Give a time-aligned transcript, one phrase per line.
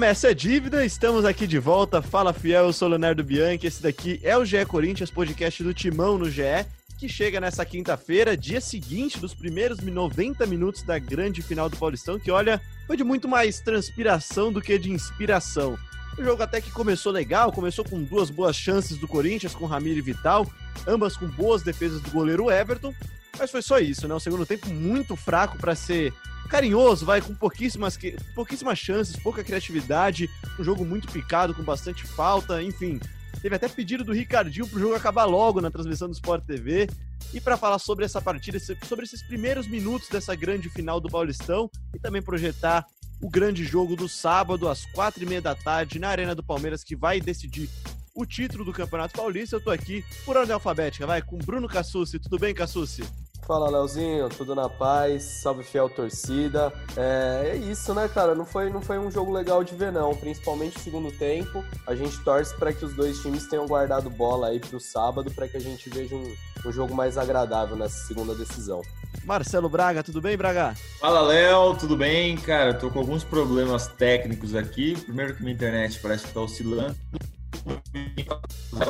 [0.00, 2.00] Promessa é dívida, estamos aqui de volta.
[2.00, 3.66] Fala fiel, eu sou Leonardo Bianchi.
[3.66, 6.64] Esse daqui é o GE Corinthians, podcast do Timão no GE,
[6.98, 12.18] que chega nessa quinta-feira, dia seguinte dos primeiros 90 minutos da grande final do Paulistão,
[12.18, 15.76] que olha, foi de muito mais transpiração do que de inspiração.
[16.18, 19.98] O jogo até que começou legal, começou com duas boas chances do Corinthians, com Ramiro
[19.98, 20.50] e Vital,
[20.86, 22.94] ambas com boas defesas do goleiro Everton,
[23.38, 24.14] mas foi só isso, né?
[24.14, 26.12] Um segundo tempo muito fraco para ser
[26.48, 27.98] carinhoso, vai com pouquíssimas,
[28.34, 33.00] pouquíssimas chances, pouca criatividade, um jogo muito picado, com bastante falta, enfim.
[33.40, 36.88] Teve até pedido do Ricardinho para o jogo acabar logo na transmissão do Sport TV.
[37.32, 41.70] E para falar sobre essa partida, sobre esses primeiros minutos dessa grande final do Paulistão
[41.94, 42.84] e também projetar
[43.20, 46.82] o grande jogo do sábado às quatro e meia da tarde na Arena do Palmeiras,
[46.82, 47.68] que vai decidir
[48.14, 49.56] o título do Campeonato Paulista.
[49.56, 52.18] Eu tô aqui por ordem alfabética, vai, com Bruno Cassucci.
[52.18, 53.02] Tudo bem, Cassucci?
[53.46, 56.72] Fala, Leozinho, tudo na paz, salve fiel torcida.
[56.96, 58.32] É, é, isso, né, cara?
[58.32, 60.14] Não foi, não foi um jogo legal de ver, não.
[60.14, 61.64] Principalmente no segundo tempo.
[61.86, 65.48] A gente torce para que os dois times tenham guardado bola aí pro sábado, para
[65.48, 66.32] que a gente veja um,
[66.64, 68.82] um jogo mais agradável nessa segunda decisão.
[69.24, 70.74] Marcelo Braga, tudo bem, Braga?
[71.00, 72.36] Fala, Léo, tudo bem?
[72.36, 74.94] Cara, tô com alguns problemas técnicos aqui.
[75.00, 76.94] Primeiro que minha internet parece que tá oscilando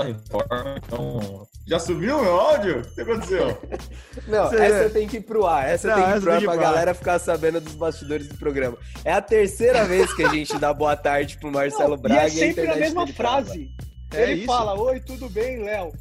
[0.09, 1.49] então.
[1.67, 2.81] Já subiu meu áudio?
[2.81, 3.59] O que aconteceu?
[4.27, 4.57] Não, Você...
[4.57, 5.69] essa tem que ir pro ar.
[5.69, 8.77] Essa Não, tem que ir pro ar pra galera ficar sabendo dos bastidores do programa.
[9.05, 12.23] É a terceira vez que a gente dá boa tarde pro Marcelo Não, Braga.
[12.23, 13.71] E é sempre a, a mesma frase.
[14.13, 14.47] É Ele isso?
[14.47, 15.93] fala: Oi, tudo bem, Léo?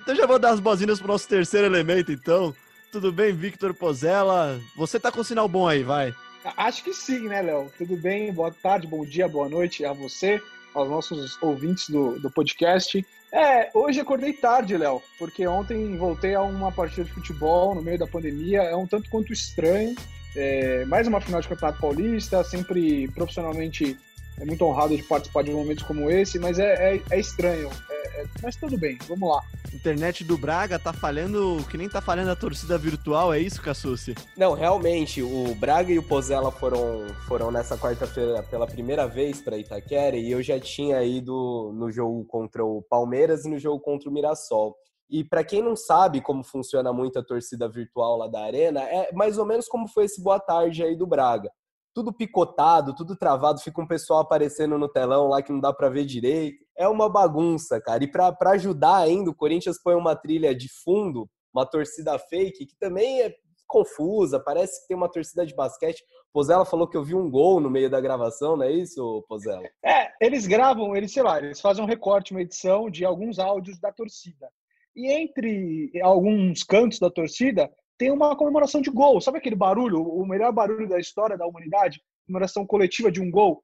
[0.00, 2.54] Então já vou dar as boas-vindas pro nosso terceiro elemento, então.
[2.92, 4.56] Tudo bem, Victor Pozella?
[4.76, 6.14] Você tá com sinal bom aí, vai.
[6.44, 7.72] Acho que sim, né, Léo?
[7.78, 8.30] Tudo bem?
[8.30, 10.40] Boa tarde, bom dia, boa noite a você,
[10.74, 13.04] aos nossos ouvintes do, do podcast.
[13.32, 17.98] É, hoje acordei tarde, Léo, porque ontem voltei a uma partida de futebol no meio
[17.98, 18.62] da pandemia.
[18.62, 19.94] É um tanto quanto estranho.
[20.36, 23.96] É, mais uma final de Campeonato Paulista, sempre profissionalmente
[24.40, 27.70] é muito honrado de participar de momentos como esse, mas é, é, é estranho.
[27.90, 29.42] É, é, mas tudo bem, vamos lá.
[29.72, 34.14] Internet do Braga tá falhando que nem tá falhando a torcida virtual, é isso, Cassucci?
[34.36, 39.58] Não, realmente, o Braga e o Pozella foram, foram nessa quarta-feira pela primeira vez para
[39.58, 44.08] Itaquera e eu já tinha ido no jogo contra o Palmeiras e no jogo contra
[44.08, 44.76] o Mirassol.
[45.10, 49.12] E para quem não sabe como funciona muito a torcida virtual lá da Arena, é
[49.12, 51.50] mais ou menos como foi esse boa tarde aí do Braga
[51.94, 55.88] tudo picotado, tudo travado, fica um pessoal aparecendo no telão lá que não dá para
[55.88, 56.64] ver direito.
[56.76, 58.02] É uma bagunça, cara.
[58.02, 62.76] E para ajudar ainda, o Corinthians põe uma trilha de fundo, uma torcida fake, que
[62.78, 63.32] também é
[63.66, 66.02] confusa, parece que tem uma torcida de basquete.
[66.32, 69.62] Pozella falou que eu vi um gol no meio da gravação, não é isso, Pozella?
[69.84, 73.78] É, eles gravam, eles, sei lá, eles fazem um recorte, uma edição de alguns áudios
[73.78, 74.50] da torcida.
[74.96, 79.20] E entre alguns cantos da torcida, tem uma comemoração de gol.
[79.20, 82.02] Sabe aquele barulho, o melhor barulho da história da humanidade?
[82.26, 83.62] Comemoração coletiva de um gol.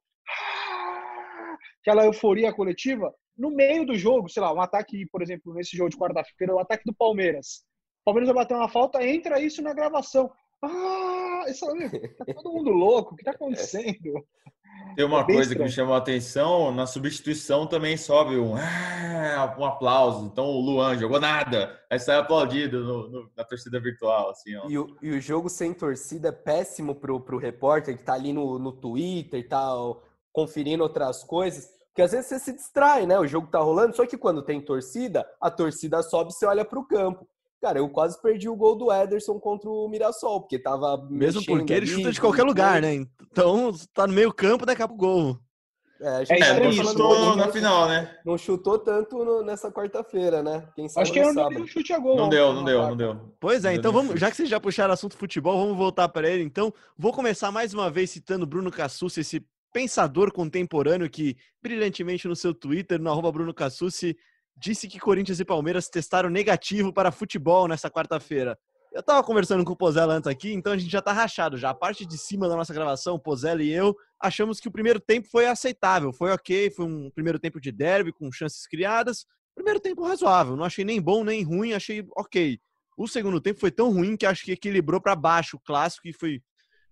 [1.81, 3.13] Aquela euforia coletiva.
[3.37, 6.59] No meio do jogo, sei lá, um ataque, por exemplo, nesse jogo de quarta-feira, o
[6.59, 7.63] ataque do Palmeiras.
[8.01, 10.31] O Palmeiras vai bater uma falta, entra isso na gravação.
[10.63, 11.65] Ah, isso,
[12.17, 14.23] tá todo mundo louco, o que tá acontecendo?
[14.95, 15.59] Tem uma é coisa estranho.
[15.59, 20.25] que me chamou a atenção, na substituição também sobe um, ah, um aplauso.
[20.25, 24.31] Então o Luan jogou nada, aí sai aplaudido no, no, na torcida virtual.
[24.31, 24.67] Assim, ó.
[24.69, 28.33] E, o, e o jogo sem torcida é péssimo pro, pro repórter que tá ali
[28.33, 29.71] no, no Twitter e tá
[30.31, 31.69] conferindo outras coisas.
[31.87, 33.19] Porque às vezes você se distrai, né?
[33.19, 36.65] O jogo tá rolando, só que quando tem torcida, a torcida sobe e você olha
[36.65, 37.27] pro campo.
[37.61, 41.07] Cara, eu quase perdi o gol do Ederson contra o Mirassol, porque tava.
[41.09, 43.05] Mesmo porque ele chuta de qualquer lugar, né?
[43.31, 45.37] Então, tá no meio campo, daqui a pouco gol.
[46.01, 48.17] É, a gente é, não chutou na final, né?
[48.25, 50.67] Não chutou tanto no, nessa quarta-feira, né?
[50.75, 52.17] Quem sabe Acho que não deu chute a gol.
[52.17, 53.35] Não deu, não deu, não deu.
[53.39, 56.43] Pois é, então vamos, já que vocês já puxaram assunto futebol, vamos voltar para ele.
[56.43, 62.35] Então, vou começar mais uma vez citando Bruno Cassucci, esse pensador contemporâneo que brilhantemente no
[62.35, 64.17] seu Twitter, no arroba Bruno Cassucci,
[64.55, 68.57] disse que Corinthians e Palmeiras testaram negativo para futebol nessa quarta-feira.
[68.93, 71.69] Eu tava conversando com o Pozella antes aqui, então a gente já tá rachado já.
[71.69, 75.29] A parte de cima da nossa gravação, Pozella e eu, achamos que o primeiro tempo
[75.29, 79.25] foi aceitável, foi ok, foi um primeiro tempo de derby com chances criadas.
[79.55, 82.59] Primeiro tempo razoável, não achei nem bom nem ruim, achei ok.
[82.97, 86.13] O segundo tempo foi tão ruim que acho que equilibrou para baixo o clássico e
[86.13, 86.41] foi,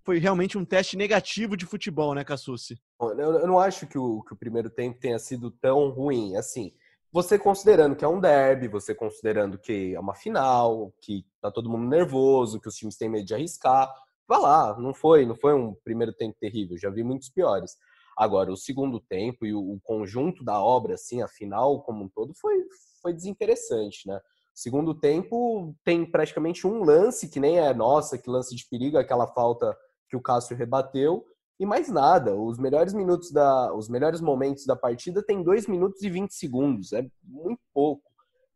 [0.06, 2.80] foi realmente um teste negativo de futebol, né, Cassucci?
[3.02, 6.36] Eu, não acho que o, que o primeiro tempo tenha sido tão ruim.
[6.36, 6.74] Assim,
[7.12, 11.70] você considerando que é um derby, você considerando que é uma final, que tá todo
[11.70, 13.92] mundo nervoso, que os times têm medo de arriscar,
[14.28, 17.76] vá lá, não foi, não foi um primeiro tempo terrível, já vi muitos piores.
[18.16, 22.34] Agora, o segundo tempo e o, conjunto da obra, assim, a final como um todo,
[22.36, 22.66] foi,
[23.02, 24.20] foi desinteressante, né?
[24.54, 29.26] Segundo tempo, tem praticamente um lance que nem é nossa, que lance de perigo, aquela
[29.26, 29.74] falta
[30.10, 31.26] que o Cássio rebateu,
[31.60, 32.36] e mais nada.
[32.36, 36.94] Os melhores minutos da, os melhores momentos da partida tem 2 minutos e 20 segundos,
[36.94, 38.04] é muito pouco.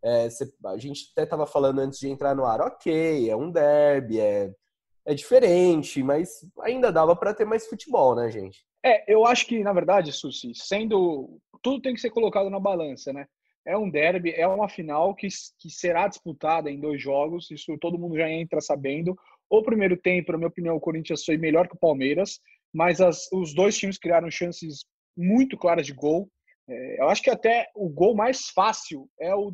[0.01, 3.49] É, cê, a gente até estava falando antes de entrar no ar, ok, é um
[3.49, 4.53] derby, é,
[5.05, 8.65] é diferente, mas ainda dava para ter mais futebol, né, gente?
[8.85, 11.39] É, eu acho que, na verdade, Susi, sendo.
[11.61, 13.25] Tudo tem que ser colocado na balança, né?
[13.65, 17.97] É um derby, é uma final que, que será disputada em dois jogos, isso todo
[17.97, 19.17] mundo já entra sabendo.
[19.49, 22.41] O primeiro tempo, na minha opinião, o Corinthians foi melhor que o Palmeiras,
[22.73, 24.85] mas as, os dois times criaram chances
[25.15, 26.29] muito claras de gol.
[26.67, 29.53] É, eu acho que até o gol mais fácil é o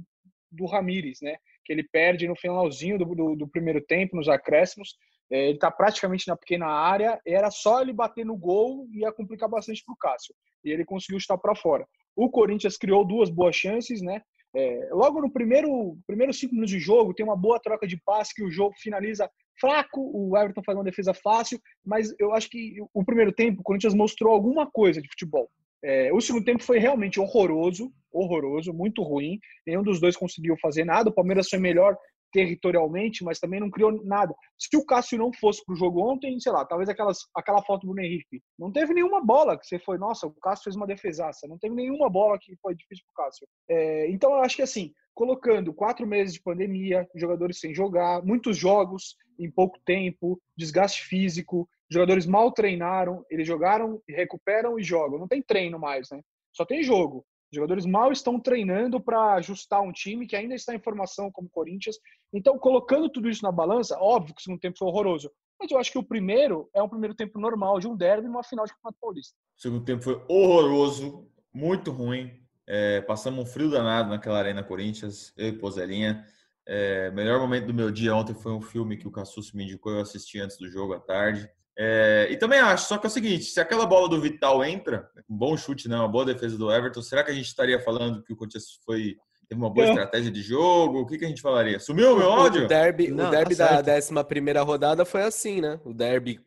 [0.52, 1.36] do Ramires, né?
[1.66, 4.96] Que ele perde no finalzinho do, do, do primeiro tempo, nos acréscimos.
[5.32, 9.12] É, ele está praticamente na pequena área, era só ele bater no gol e ia
[9.12, 10.34] complicar bastante para o Cássio.
[10.64, 11.86] E ele conseguiu estar para fora.
[12.16, 14.22] O Corinthians criou duas boas chances, né?
[14.56, 18.34] É, logo no primeiro, primeiro cinco minutos de jogo, tem uma boa troca de passe
[18.34, 19.30] que o jogo finaliza
[19.60, 23.64] fraco, o Everton faz uma defesa fácil, mas eu acho que o primeiro tempo o
[23.64, 25.50] Corinthians mostrou alguma coisa de futebol.
[25.84, 29.40] É, o segundo tempo foi realmente horroroso, horroroso, muito ruim.
[29.66, 31.10] Nenhum dos dois conseguiu fazer nada.
[31.10, 31.96] O Palmeiras foi melhor
[32.32, 34.34] territorialmente, mas também não criou nada.
[34.58, 37.88] Se o Cássio não fosse pro jogo ontem, sei lá, talvez aquelas, aquela foto do
[37.88, 41.48] Bruno Henrique, não teve nenhuma bola que você foi, nossa, o Cássio fez uma defesaça,
[41.48, 43.48] não teve nenhuma bola que foi difícil pro Cássio.
[43.70, 48.58] É, então eu acho que assim, colocando quatro meses de pandemia, jogadores sem jogar, muitos
[48.58, 55.20] jogos em pouco tempo, desgaste físico, jogadores mal treinaram, eles jogaram, recuperam e jogam.
[55.20, 56.22] Não tem treino mais, né?
[56.54, 57.26] Só tem jogo.
[57.52, 61.48] Os jogadores mal estão treinando para ajustar um time que ainda está em formação como
[61.48, 61.98] o Corinthians.
[62.32, 65.32] Então, colocando tudo isso na balança, óbvio que o segundo tempo foi horroroso.
[65.60, 68.44] Mas eu acho que o primeiro é um primeiro tempo normal de um derby numa
[68.44, 69.36] final de Campeonato Paulista.
[69.58, 72.32] O segundo tempo foi horroroso, muito ruim.
[72.68, 76.24] É, passamos um frio danado naquela Arena Corinthians, eu e Pozelinha.
[76.68, 79.92] É, melhor momento do meu dia ontem foi um filme que o Cassus me indicou,
[79.92, 81.50] eu assisti antes do jogo à tarde.
[81.82, 85.10] É, e também acho, só que é o seguinte, se aquela bola do Vital entra,
[85.30, 88.22] um bom chute, não, uma boa defesa do Everton, será que a gente estaria falando
[88.22, 89.16] que o Corinthians foi
[89.48, 89.94] teve uma boa não.
[89.94, 91.00] estratégia de jogo?
[91.00, 91.80] O que, que a gente falaria?
[91.80, 92.66] Sumiu o meu áudio?
[92.66, 95.80] O derby, não, o derby tá da 11 primeira rodada foi assim, né?
[95.86, 96.38] O derby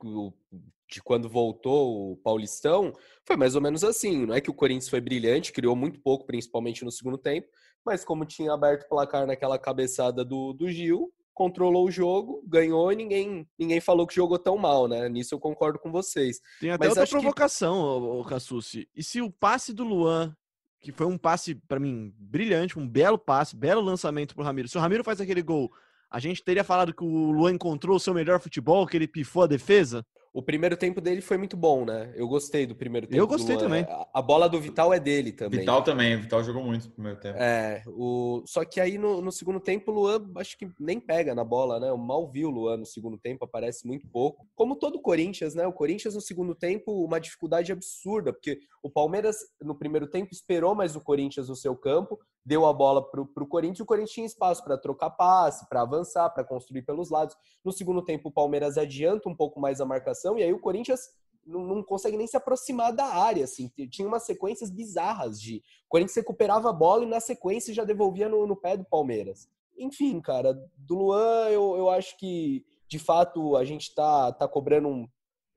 [0.90, 2.92] de quando voltou o Paulistão
[3.24, 4.26] foi mais ou menos assim.
[4.26, 7.48] Não é que o Corinthians foi brilhante, criou muito pouco, principalmente no segundo tempo,
[7.84, 12.92] mas como tinha aberto o placar naquela cabeçada do, do Gil, controlou o jogo, ganhou
[12.92, 15.08] e ninguém, ninguém falou que jogou tão mal, né?
[15.08, 16.40] Nisso eu concordo com vocês.
[16.60, 18.06] Tem até Mas outra provocação, que...
[18.06, 18.88] o Cassucci.
[18.94, 20.36] E se o passe do Luan,
[20.80, 24.68] que foi um passe, para mim, brilhante, um belo passe, belo lançamento pro Ramiro.
[24.68, 25.72] Se o Ramiro faz aquele gol,
[26.10, 29.44] a gente teria falado que o Luan encontrou o seu melhor futebol, que ele pifou
[29.44, 30.04] a defesa?
[30.34, 32.10] O primeiro tempo dele foi muito bom, né?
[32.16, 33.20] Eu gostei do primeiro tempo.
[33.20, 33.86] Eu gostei também.
[34.14, 35.60] A bola do Vital é dele também.
[35.60, 37.38] Vital também, o Vital jogou muito no primeiro tempo.
[37.38, 38.42] É, o...
[38.46, 41.78] só que aí no, no, segundo tempo o Luan acho que nem pega na bola,
[41.78, 41.90] né?
[41.90, 44.46] Eu mal vi o Luan no segundo tempo, aparece muito pouco.
[44.54, 45.66] Como todo o Corinthians, né?
[45.66, 50.74] O Corinthians no segundo tempo, uma dificuldade absurda, porque o Palmeiras no primeiro tempo esperou
[50.74, 54.12] mais o Corinthians no seu campo, deu a bola para o Corinthians e o Corinthians
[54.12, 57.36] tinha espaço para trocar passe, para avançar, para construir pelos lados.
[57.62, 61.10] No segundo tempo, o Palmeiras adianta um pouco mais a marcação e aí o Corinthians
[61.44, 63.70] não, consegue nem se aproximar da área, assim.
[63.90, 65.58] Tinha umas sequências bizarras de...
[65.86, 69.48] O Corinthians recuperava a bola e na sequência já devolvia no, no pé do Palmeiras.
[69.76, 74.88] Enfim, cara, do Luan eu, eu acho que, de fato, a gente tá, tá cobrando
[74.88, 75.08] um,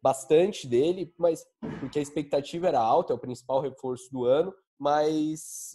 [0.02, 1.46] bastante dele, mas
[1.80, 5.74] porque a expectativa era alta, é o principal reforço do ano, mas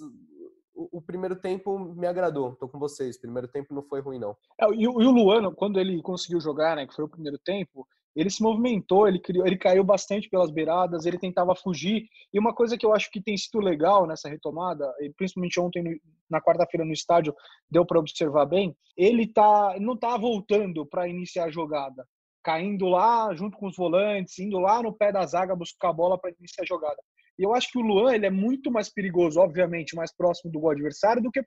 [0.74, 2.54] o, primeiro tempo me agradou.
[2.56, 3.16] Tô com vocês.
[3.16, 4.36] O primeiro tempo não foi ruim, não.
[4.60, 7.86] É, e, e, o Luano, quando ele conseguiu jogar, né, que foi o primeiro tempo,
[8.14, 12.08] ele se movimentou, ele, criou, ele caiu bastante pelas beiradas, ele tentava fugir.
[12.32, 15.90] E uma coisa que eu acho que tem sido legal nessa retomada, principalmente ontem no,
[16.28, 17.34] na quarta-feira no estádio,
[17.70, 22.04] deu para observar bem, ele tá, não tá voltando para iniciar a jogada
[22.42, 26.18] caindo lá junto com os volantes, indo lá no pé da zaga buscar a bola
[26.18, 26.96] para iniciar a jogada.
[27.38, 30.60] E eu acho que o Luan ele é muito mais perigoso, obviamente, mais próximo do
[30.60, 31.42] gol adversário do que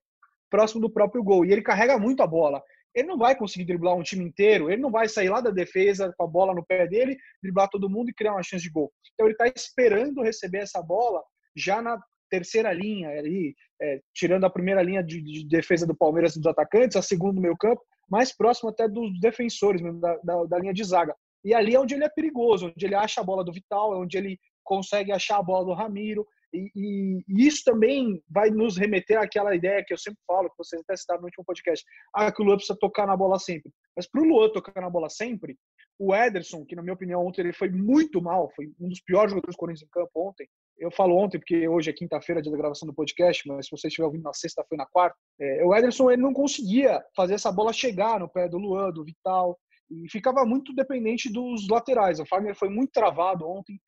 [0.50, 1.46] próximo do próprio gol.
[1.46, 2.62] E ele carrega muito a bola.
[2.96, 6.14] Ele não vai conseguir driblar um time inteiro, ele não vai sair lá da defesa
[6.18, 8.92] com a bola no pé dele, driblar todo mundo e criar uma chance de gol.
[9.14, 11.22] Então ele está esperando receber essa bola
[11.56, 16.36] já na terceira linha, ali, é, tirando a primeira linha de, de, defesa do Palmeiras
[16.36, 20.44] dos atacantes, a segunda do meio campo, mais próximo até dos defensores, mesmo, da, da,
[20.46, 21.16] da linha de zaga.
[21.44, 23.98] E ali é onde ele é perigoso, onde ele acha a bola do Vital, é
[23.98, 26.26] onde ele consegue achar a bola do Ramiro.
[26.54, 30.58] E, e, e, isso também vai nos remeter àquela ideia que eu sempre falo, que
[30.58, 31.84] vocês até citaram no último podcast,
[32.14, 33.72] ah, que o Luan precisa tocar na bola sempre.
[33.96, 35.58] Mas para o Luan tocar na bola sempre,
[36.00, 39.32] o Ederson, que na minha opinião ontem ele foi muito mal, foi um dos piores
[39.32, 40.48] jogadores do Corinthians em campo ontem.
[40.78, 44.06] Eu falo ontem porque hoje é quinta-feira de gravação do podcast, mas se você estiver
[44.06, 45.16] ouvindo na sexta, foi na quarta.
[45.40, 49.04] É, o Ederson ele não conseguia fazer essa bola chegar no pé do Luan, do
[49.04, 49.58] Vital,
[49.90, 52.20] e ficava muito dependente dos laterais.
[52.20, 53.80] O Fagner foi muito travado ontem,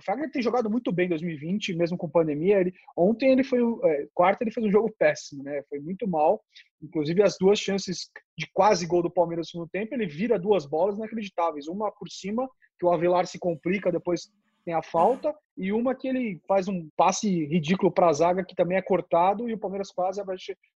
[0.00, 2.58] O Fagner tem jogado muito bem em 2020, mesmo com pandemia.
[2.58, 5.62] Ele, ontem ele foi é, quarta, ele fez um jogo péssimo, né?
[5.68, 6.42] Foi muito mal.
[6.82, 10.64] Inclusive as duas chances de quase gol do Palmeiras no segundo tempo, ele vira duas
[10.64, 11.68] bolas inacreditáveis.
[11.68, 14.30] Uma por cima, que o Avelar se complica, depois
[14.64, 18.54] tem a falta, e uma que ele faz um passe ridículo para a zaga, que
[18.54, 20.22] também é cortado, e o Palmeiras quase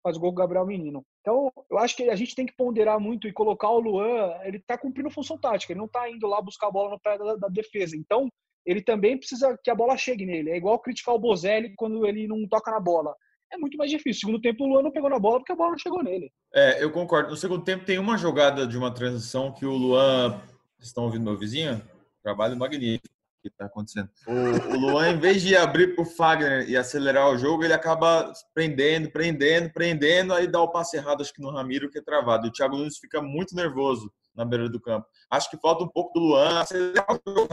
[0.02, 1.04] faz o gol com o Gabriel Menino.
[1.20, 4.58] Então, eu acho que a gente tem que ponderar muito e colocar o Luan, ele
[4.58, 7.36] está cumprindo função tática, ele não está indo lá buscar a bola no pé da,
[7.36, 7.96] da, defesa.
[7.96, 8.28] Então,
[8.64, 10.50] ele também precisa que a bola chegue nele.
[10.50, 13.14] É igual criticar o Bozelli quando ele não toca na bola.
[13.52, 14.20] É muito mais difícil.
[14.20, 16.32] Segundo tempo, o Luan não pegou na bola porque a bola não chegou nele.
[16.54, 17.30] É, eu concordo.
[17.30, 20.40] No segundo tempo, tem uma jogada de uma transição que o Luan.
[20.78, 21.82] Vocês estão ouvindo meu vizinho?
[22.22, 24.08] Trabalho magnífico que está acontecendo.
[24.26, 27.72] O, o, Luan, em vez de abrir para o Fagner e acelerar o jogo, ele
[27.72, 32.02] acaba prendendo, prendendo, prendendo, aí dá o passe errado, acho que no Ramiro, que é
[32.02, 32.46] travado.
[32.46, 35.06] E o Thiago Nunes fica muito nervoso na beira do campo.
[35.28, 37.48] Acho que falta um pouco do Luan acelerar o jogo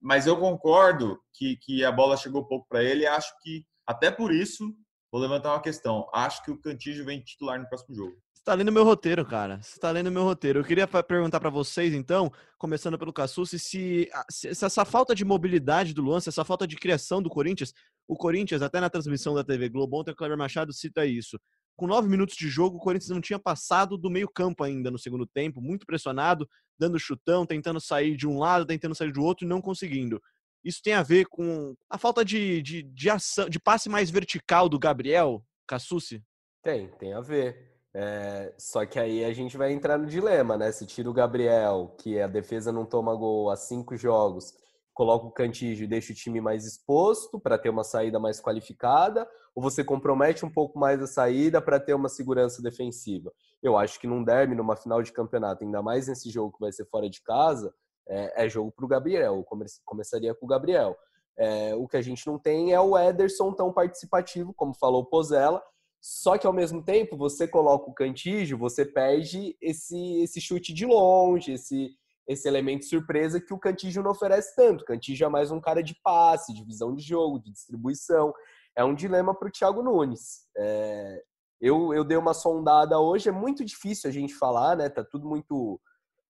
[0.00, 4.32] Mas eu concordo que, que a bola chegou pouco para ele acho que, até por
[4.32, 4.74] isso,
[5.10, 6.08] vou levantar uma questão.
[6.12, 8.16] Acho que o Cantígio vem titular no próximo jogo.
[8.42, 9.62] Você tá lendo meu roteiro, cara.
[9.62, 10.58] Você tá lendo meu roteiro.
[10.58, 15.24] Eu queria perguntar para vocês, então, começando pelo Cassucci, se, se, se, essa falta de
[15.24, 17.72] mobilidade do Luan, se essa falta de criação do Corinthians,
[18.08, 21.38] o Corinthians, até na transmissão da TV Globo, ontem o Cleber Machado cita isso.
[21.76, 24.98] Com nove minutos de jogo, o Corinthians não tinha passado do meio campo ainda no
[24.98, 26.48] segundo tempo, muito pressionado,
[26.78, 30.20] dando chutão, tentando sair de um lado, tentando sair do outro e não conseguindo.
[30.64, 34.68] Isso tem a ver com a falta de, de, de ação, de passe mais vertical
[34.68, 36.22] do Gabriel, Cassucci?
[36.62, 37.72] Tem, tem a ver.
[37.94, 40.70] É, só que aí a gente vai entrar no dilema, né?
[40.72, 44.54] Se tira o Gabriel, que a defesa não toma gol há cinco jogos,
[44.94, 49.28] coloca o Cantígio e deixa o time mais exposto para ter uma saída mais qualificada,
[49.54, 53.32] ou você compromete um pouco mais a saída para ter uma segurança defensiva?
[53.62, 56.72] Eu acho que num derby, numa final de campeonato, ainda mais nesse jogo que vai
[56.72, 57.72] ser fora de casa,
[58.08, 59.44] é, é jogo para o Gabriel.
[59.84, 60.96] Começaria com o Gabriel.
[61.38, 65.06] É, o que a gente não tem é o Ederson tão participativo, como falou o
[65.06, 65.62] Pozella,
[66.02, 70.84] só que ao mesmo tempo, você coloca o cantígio, você perde esse, esse chute de
[70.84, 74.82] longe, esse, esse elemento surpresa que o cantígio não oferece tanto.
[74.82, 78.32] O cantígio é mais um cara de passe, de visão de jogo, de distribuição.
[78.76, 80.46] É um dilema para o Thiago Nunes.
[80.56, 81.22] É,
[81.60, 84.88] eu, eu dei uma sondada hoje, é muito difícil a gente falar, né?
[84.88, 85.80] Tá tudo muito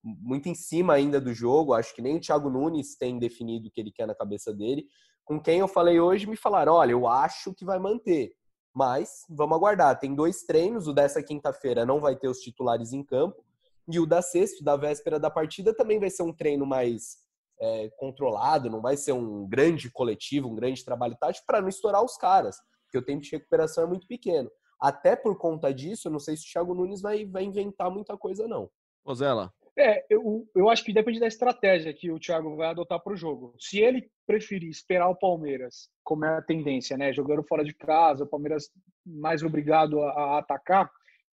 [0.04, 1.74] muito em cima ainda do jogo.
[1.74, 4.86] Acho que nem o Thiago Nunes tem definido o que ele quer na cabeça dele.
[5.24, 8.32] Com quem eu falei hoje, me falaram: olha, eu acho que vai manter.
[8.74, 9.98] Mas vamos aguardar.
[9.98, 10.88] Tem dois treinos.
[10.88, 13.44] O dessa quinta-feira não vai ter os titulares em campo.
[13.90, 17.16] E o da sexta, da véspera da partida, também vai ser um treino mais
[17.60, 22.04] é, controlado, não vai ser um grande coletivo, um grande trabalho tático para não estourar
[22.04, 24.50] os caras, porque o tempo de recuperação é muito pequeno.
[24.80, 28.16] Até por conta disso, eu não sei se o Thiago Nunes vai, vai inventar muita
[28.16, 28.68] coisa, não.
[29.06, 29.52] Rosela.
[29.78, 33.16] É, eu, eu acho que depende da estratégia que o Thiago vai adotar para o
[33.16, 33.54] jogo.
[33.58, 37.12] Se ele preferir esperar o Palmeiras, como é a tendência, né?
[37.12, 38.68] Jogando fora de casa, o Palmeiras
[39.06, 40.90] mais obrigado a, a atacar,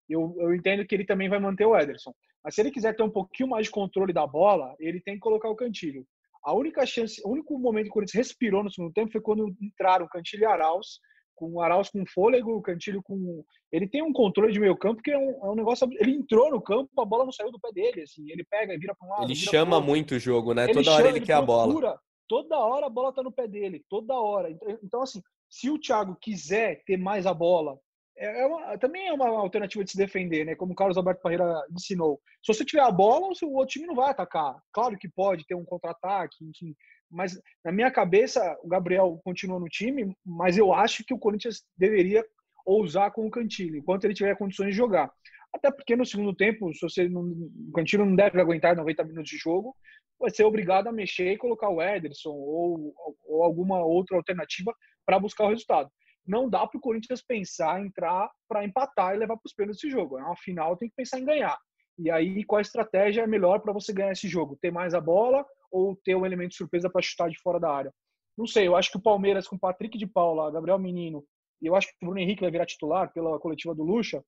[0.07, 2.13] eu, eu entendo que ele também vai manter o Ederson.
[2.43, 5.19] Mas se ele quiser ter um pouquinho mais de controle da bola, ele tem que
[5.19, 6.05] colocar o Cantilho.
[6.43, 9.53] A única chance, o único momento que o Corinthians respirou no segundo tempo foi quando
[9.61, 10.99] entraram Cantilho e Arauz
[11.39, 13.43] com o Arauz com fôlego, o Cantilho com.
[13.71, 15.87] Ele tem um controle de meio campo que é um, é um, negócio.
[15.93, 18.01] Ele entrou no campo, a bola não saiu do pé dele.
[18.01, 19.23] Assim, ele pega e vira para um lado.
[19.23, 20.65] Ele chama muito o jogo, né?
[20.65, 21.99] Ele toda chama, hora ele, ele quer a bola.
[22.27, 24.51] Toda hora a bola tá no pé dele, toda hora.
[24.51, 27.79] Então, então assim, se o Thiago quiser ter mais a bola,
[28.19, 30.55] é, é uma, também é uma alternativa de se defender, né?
[30.55, 32.21] Como o Carlos Alberto Parreira ensinou.
[32.43, 34.61] Se você tiver a bola, o outro time não vai atacar.
[34.71, 36.75] Claro que pode ter um contra-ataque, enfim
[37.09, 41.63] mas na minha cabeça o Gabriel continua no time, mas eu acho que o Corinthians
[41.77, 42.23] deveria
[42.65, 45.11] ousar com o Cantilho, enquanto ele tiver condições de jogar.
[45.51, 49.31] Até porque no segundo tempo, se você não, o Cantilho não deve aguentar 90 minutos
[49.31, 49.75] de jogo,
[50.19, 52.93] vai ser obrigado a mexer e colocar o Ederson ou,
[53.25, 54.71] ou alguma outra alternativa
[55.05, 55.89] para buscar o resultado.
[56.29, 59.89] Não dá para o Corinthians pensar entrar para empatar e levar para os pênaltis esse
[59.89, 60.19] jogo.
[60.19, 61.57] É uma final, tem que pensar em ganhar.
[61.97, 64.55] E aí, qual a estratégia é melhor para você ganhar esse jogo?
[64.61, 67.73] Ter mais a bola ou ter um elemento de surpresa para chutar de fora da
[67.73, 67.93] área.
[68.37, 71.25] Não sei, eu acho que o Palmeiras com Patrick de Paula, Gabriel Menino,
[71.59, 74.23] e eu acho que o Bruno Henrique vai virar titular pela coletiva do Lucha,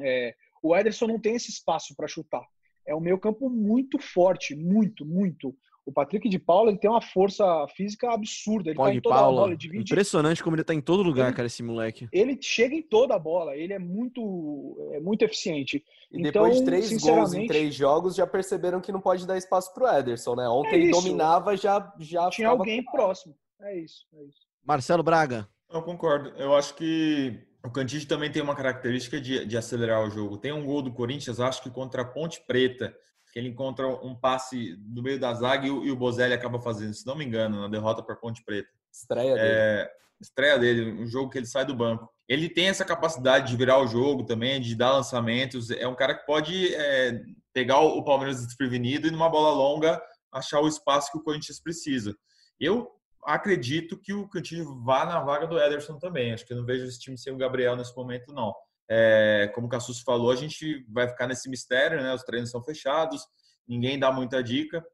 [0.00, 2.44] é, o Ederson não tem esse espaço para chutar.
[2.84, 5.56] É um meio campo muito forte, muito, muito.
[5.88, 8.68] O Patrick de Paula ele tem uma força física absurda.
[8.68, 9.40] Ele Pode, tá em toda Paula.
[9.40, 9.56] a bola.
[9.56, 9.90] Divide...
[9.90, 12.06] Impressionante como ele tá em todo lugar, ele, cara, esse moleque.
[12.12, 13.56] Ele chega em toda a bola.
[13.56, 15.82] Ele é muito, é muito eficiente.
[16.12, 19.38] E então, depois de três gols em três jogos, já perceberam que não pode dar
[19.38, 20.46] espaço pro Ederson, né?
[20.46, 23.34] Ontem é ele dominava, já, já tinha alguém próximo.
[23.62, 24.46] É isso, é isso.
[24.62, 25.48] Marcelo Braga.
[25.72, 26.28] Eu concordo.
[26.36, 30.36] Eu acho que o Cantígio também tem uma característica de, de acelerar o jogo.
[30.36, 32.94] Tem um gol do Corinthians, acho que contra a Ponte Preta,
[33.38, 36.60] que ele encontra um passe no meio da zaga e o, e o Bozelli acaba
[36.60, 38.68] fazendo, se não me engano, na derrota para Ponte Preta.
[38.92, 39.48] Estreia dele.
[39.48, 39.90] É,
[40.20, 42.12] estreia dele, um jogo que ele sai do banco.
[42.28, 45.70] Ele tem essa capacidade de virar o jogo também, de dar lançamentos.
[45.70, 50.02] É um cara que pode é, pegar o Palmeiras desprevenido e numa bola longa
[50.32, 52.16] achar o espaço que o Corinthians precisa.
[52.58, 52.90] Eu
[53.24, 56.32] acredito que o Cantillo vá na vaga do Ederson também.
[56.32, 58.52] Acho que eu não vejo esse time sem o Gabriel nesse momento, não.
[58.88, 62.14] É, como o Cassus falou, a gente vai ficar nesse mistério, né?
[62.14, 63.22] Os treinos são fechados,
[63.66, 64.84] ninguém dá muita dica,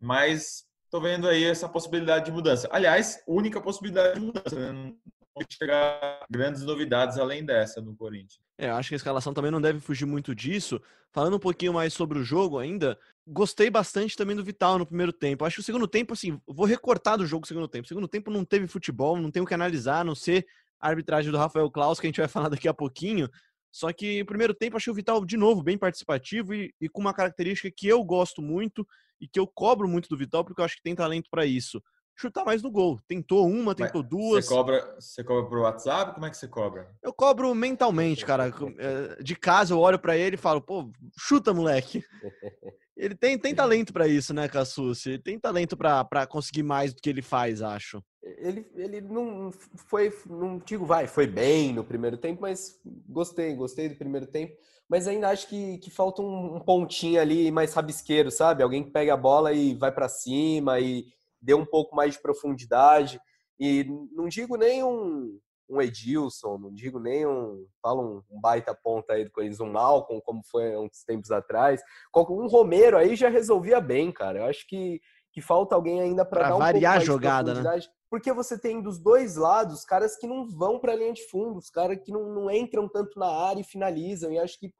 [0.00, 2.68] mas estou vendo aí essa possibilidade de mudança.
[2.70, 4.72] Aliás, única possibilidade de mudança, né?
[4.72, 4.96] Não
[5.34, 8.38] pode chegar grandes novidades além dessa no Corinthians.
[8.56, 10.80] É, acho que a escalação também não deve fugir muito disso.
[11.12, 15.12] Falando um pouquinho mais sobre o jogo ainda, gostei bastante também do Vital no primeiro
[15.12, 15.44] tempo.
[15.44, 17.84] Acho que o segundo tempo, assim, vou recortar do jogo o segundo tempo.
[17.84, 20.46] O segundo tempo não teve futebol, não tem o que analisar, a não ser
[20.88, 23.28] arbitragem do Rafael Klaus, que a gente vai falar daqui a pouquinho.
[23.72, 27.00] Só que no primeiro tempo achei o Vital de novo bem participativo e, e, com
[27.00, 28.86] uma característica que eu gosto muito
[29.20, 31.82] e que eu cobro muito do Vital, porque eu acho que tem talento para isso.
[32.16, 33.00] Chutar mais no gol.
[33.08, 34.44] Tentou uma, tentou Mas duas.
[34.44, 36.14] Você cobra, você cobra pro WhatsApp?
[36.14, 36.88] Como é que você cobra?
[37.02, 38.52] Eu cobro mentalmente, cara.
[38.78, 42.04] É, de casa eu olho para ele e falo, pô, chuta, moleque.
[42.96, 45.10] Ele tem, tem talento para isso, né, Cassucci?
[45.10, 48.00] Ele tem talento para conseguir mais do que ele faz, acho.
[48.22, 49.50] Ele, ele não
[49.88, 54.56] foi, não digo vai, foi bem no primeiro tempo, mas gostei, gostei do primeiro tempo.
[54.88, 58.62] Mas ainda acho que, que falta um, um pontinho ali mais rabisqueiro, sabe?
[58.62, 61.06] Alguém que pega a bola e vai para cima e
[61.44, 63.20] dê um pouco mais de profundidade.
[63.60, 68.74] E não digo nem um, um Edilson, não digo nem um, fala um, um baita
[68.74, 71.82] ponta aí do Corinthians, um Malcolm, como foi uns tempos atrás.
[72.16, 74.40] Um Romero aí já resolvia bem, cara.
[74.40, 75.00] Eu acho que,
[75.32, 77.80] que falta alguém ainda para dar um variar a jogada, né?
[78.10, 81.58] Porque você tem dos dois lados caras que não vão para a linha de fundo,
[81.58, 84.32] os caras que não, não entram tanto na área e finalizam.
[84.32, 84.72] E acho que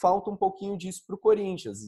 [0.00, 1.80] falta um pouquinho disso para o Corinthians.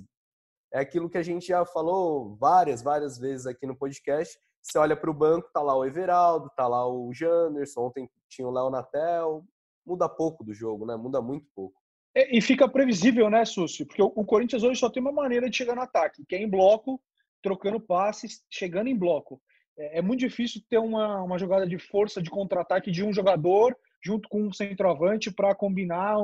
[0.73, 4.97] É aquilo que a gente já falou várias, várias vezes aqui no podcast você olha
[4.97, 8.71] para o banco, tá lá o Everaldo, tá lá o Janderson, ontem tinha o Léo
[8.71, 9.45] Natel.
[9.87, 10.95] Muda pouco do jogo, né?
[10.97, 11.75] Muda muito pouco.
[12.15, 13.87] É, e fica previsível, né, Súcio?
[13.87, 16.49] Porque o, Corinthians hoje só tem uma maneira de chegar no ataque, que é em
[16.49, 17.01] bloco,
[17.43, 19.41] trocando passes, chegando em bloco.
[19.79, 23.77] É, é muito difícil ter uma, uma jogada de força de contra-ataque de um jogador
[24.05, 26.17] junto com um centroavante para combinar,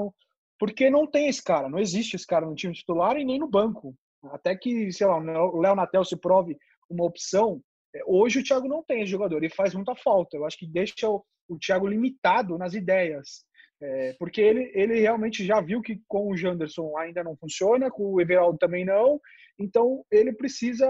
[0.58, 3.48] porque não tem esse cara, não existe esse cara no time titular e nem no
[3.48, 3.94] banco.
[4.32, 6.56] Até que, sei lá, o Léo Natel se prove
[6.88, 7.60] uma opção,
[7.94, 10.36] é, hoje o Thiago não tem esse jogador e faz muita falta.
[10.36, 13.44] Eu acho que deixa o, o Thiago limitado nas ideias.
[13.80, 18.04] É, porque ele, ele realmente já viu que com o Janderson ainda não funciona, com
[18.14, 19.20] o Everaldo também não,
[19.58, 20.86] então ele precisa,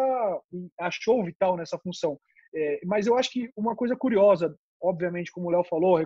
[0.78, 2.16] achou vital nessa função.
[2.54, 5.98] É, mas eu acho que uma coisa curiosa, obviamente, como o Léo falou,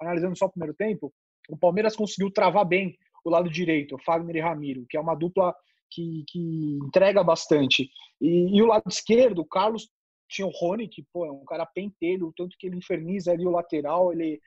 [0.00, 1.12] analisando só o primeiro tempo,
[1.48, 5.16] o Palmeiras conseguiu travar bem o lado direito, o Fagner e Ramiro, que é uma
[5.16, 5.52] dupla
[5.90, 7.88] que, que entrega bastante.
[8.20, 9.88] E, e, o lado esquerdo, o Carlos
[10.28, 13.50] tinha o Rony, que pô, é um cara pentelho, tanto que ele inferniza ali o
[13.50, 14.40] lateral, ele,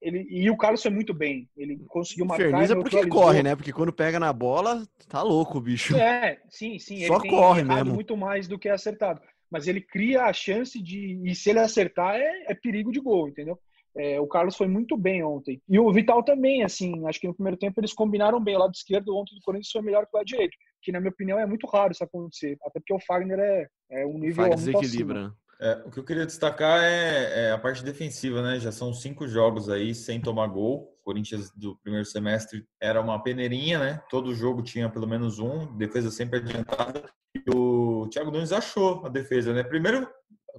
[0.00, 1.48] ele e o Carlos foi muito bem.
[1.56, 2.48] Ele conseguiu marcar.
[2.48, 3.54] Inferniza porque corre, né?
[3.54, 5.96] Porque quando pega na bola, tá louco o bicho.
[5.96, 7.06] É, sim, sim.
[7.06, 7.94] Só corre mesmo.
[7.94, 9.20] muito mais do que acertado.
[9.50, 11.20] Mas ele cria a chance de.
[11.24, 13.58] E se ele acertar, é, é perigo de gol, entendeu?
[13.96, 15.62] É, o Carlos foi muito bem ontem.
[15.68, 18.56] E o Vital também, assim, acho que no primeiro tempo eles combinaram bem.
[18.56, 20.56] O lado esquerdo ontem do Corinthians foi melhor que o lado direito
[20.86, 24.06] que na minha opinião é muito raro isso acontecer, até porque o Fagner é, é
[24.06, 25.34] um nível Fagner desequilibra.
[25.60, 28.60] É, o que eu queria destacar é, é, a parte defensiva, né?
[28.60, 30.96] Já são cinco jogos aí sem tomar gol.
[31.00, 34.02] O Corinthians do primeiro semestre era uma peneirinha, né?
[34.08, 37.02] Todo jogo tinha pelo menos um, defesa sempre adiantada.
[37.34, 39.64] E o Thiago Nunes achou a defesa, né?
[39.64, 40.08] Primeiro,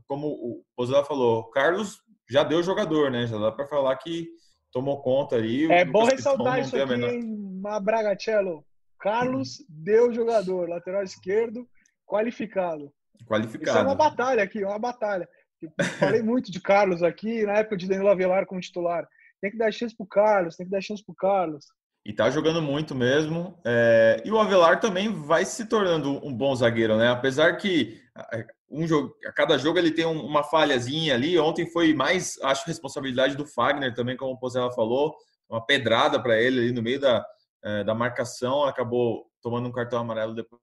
[0.07, 3.27] como o Pozella falou, o Carlos já deu jogador, né?
[3.27, 4.27] Já dá para falar que
[4.73, 5.71] tomou conta ali.
[5.71, 8.66] É bom ressaltar isso aqui, hein, Bragacello.
[8.99, 11.67] Carlos deu jogador, lateral esquerdo,
[12.05, 12.91] qualificado.
[13.25, 13.69] Qualificado.
[13.69, 15.27] Isso é uma batalha aqui, uma batalha.
[15.99, 19.07] Falei muito de Carlos aqui, na época de Danilo Avelar como titular.
[19.41, 21.65] Tem que dar chance pro Carlos, tem que dar chance pro Carlos.
[22.05, 23.59] E tá jogando muito mesmo.
[23.65, 24.21] É...
[24.23, 27.09] E o Avelar também vai se tornando um bom zagueiro, né?
[27.09, 28.01] Apesar que
[28.69, 31.37] um jogo, a cada jogo ele tem uma falhazinha ali.
[31.37, 35.15] Ontem foi mais, acho, responsabilidade do Fagner também, como o Pozella falou.
[35.49, 37.25] Uma pedrada para ele ali no meio da,
[37.63, 40.61] é, da marcação, acabou tomando um cartão amarelo depois.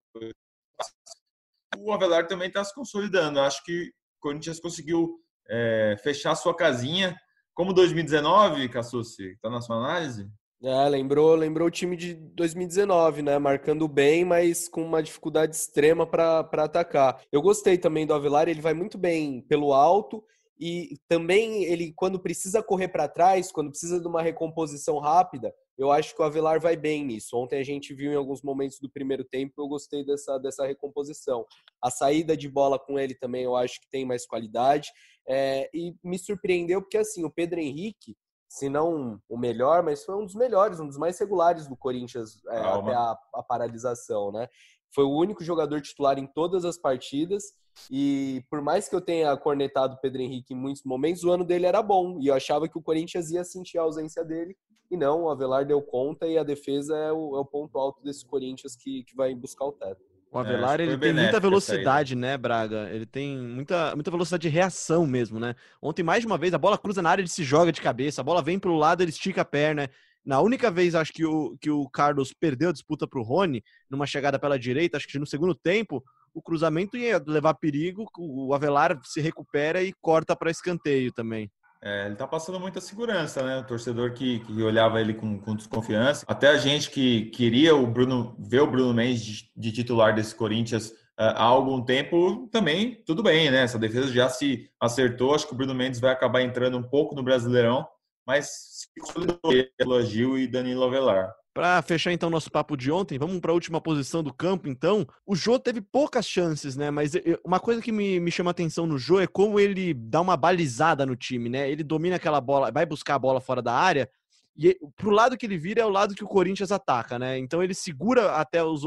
[1.77, 3.39] O Avelar também está se consolidando.
[3.39, 7.15] Acho que o Corinthians conseguiu é, fechar sua casinha.
[7.53, 10.29] Como 2019, Cassucci, está na sua análise?
[10.63, 13.37] É, lembrou, lembrou o time de 2019, né?
[13.37, 17.21] Marcando bem, mas com uma dificuldade extrema para atacar.
[17.31, 20.23] Eu gostei também do Avelar, ele vai muito bem pelo alto
[20.59, 25.91] e também ele, quando precisa correr para trás, quando precisa de uma recomposição rápida, eu
[25.91, 27.37] acho que o Avelar vai bem nisso.
[27.37, 31.45] Ontem a gente viu em alguns momentos do primeiro tempo, eu gostei dessa, dessa recomposição.
[31.81, 34.89] A saída de bola com ele também eu acho que tem mais qualidade.
[35.27, 38.15] É, e me surpreendeu porque assim, o Pedro Henrique,
[38.47, 42.41] se não o melhor, mas foi um dos melhores, um dos mais regulares do Corinthians
[42.47, 44.47] é, até a, a paralisação, né?
[44.93, 47.53] Foi o único jogador titular em todas as partidas.
[47.91, 51.43] E por mais que eu tenha cornetado o Pedro Henrique em muitos momentos, o ano
[51.43, 52.17] dele era bom.
[52.21, 54.55] E eu achava que o Corinthians ia sentir a ausência dele.
[54.89, 58.03] E não, o Avelar deu conta e a defesa é o, é o ponto alto
[58.03, 60.03] desse Corinthians que, que vai buscar o teto.
[60.31, 62.89] O Avelar, é, ele tem muita velocidade, né, Braga?
[62.91, 65.55] Ele tem muita, muita velocidade de reação mesmo, né?
[65.81, 68.19] Ontem, mais de uma vez, a bola cruza na área, ele se joga de cabeça,
[68.19, 69.89] a bola vem pro lado, ele estica a perna.
[70.25, 74.05] Na única vez, acho que o, que o Carlos perdeu a disputa pro Rony, numa
[74.05, 78.99] chegada pela direita, acho que no segundo tempo, o cruzamento ia levar perigo, o Avelar
[79.03, 81.49] se recupera e corta para escanteio também.
[81.81, 83.59] É, ele tá passando muita segurança, né?
[83.59, 86.25] O torcedor que, que olhava ele com, com, desconfiança.
[86.27, 90.33] Até a gente que queria o Bruno ver o Bruno Mendes de, de titular desse
[90.33, 93.63] Corinthians uh, há algum tempo, também tudo bem, né?
[93.63, 95.35] Essa defesa já se acertou.
[95.35, 97.87] Acho que o Bruno Mendes vai acabar entrando um pouco no Brasileirão,
[98.25, 101.33] mas se consolidou Gil e Danilo Avelar.
[101.55, 105.07] Para fechar então nosso papo de ontem, vamos para a última posição do campo então.
[105.25, 106.91] O Jô teve poucas chances, né?
[106.91, 107.13] Mas
[107.45, 111.05] uma coisa que me, me chama atenção no Jô é como ele dá uma balizada
[111.05, 111.71] no time, né?
[111.71, 114.09] Ele domina aquela bola, vai buscar a bola fora da área
[114.57, 117.37] e pro lado que ele vira é o lado que o Corinthians ataca, né?
[117.37, 118.81] Então ele segura até os,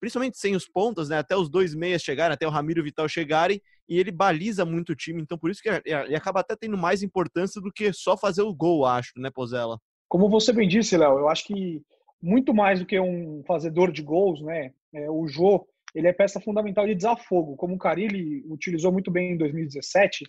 [0.00, 1.18] principalmente sem os pontos, né?
[1.18, 4.96] Até os dois meias chegarem, até o Ramiro Vital chegarem, e ele baliza muito o
[4.96, 5.22] time.
[5.22, 8.52] Então por isso que ele acaba até tendo mais importância do que só fazer o
[8.52, 9.78] gol, acho, né, Pozella?
[10.08, 11.82] Como você bem disse, Léo, eu acho que
[12.22, 14.72] muito mais do que um fazedor de gols, né?
[14.92, 17.56] É, o Jô, ele é peça fundamental de desafogo.
[17.56, 20.24] Como o Carilli utilizou muito bem em 2017,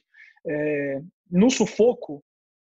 [0.46, 2.24] é, no sufoco,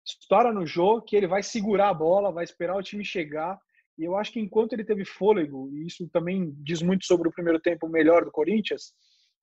[0.05, 3.59] estoura no Jô que ele vai segurar a bola, vai esperar o time chegar.
[3.99, 7.33] E eu acho que enquanto ele teve fôlego, e isso também diz muito sobre o
[7.33, 8.93] primeiro tempo melhor do Corinthians,